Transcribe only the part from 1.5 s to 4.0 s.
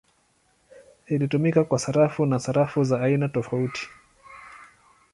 kwa sarafu na sarafu za aina tofauti.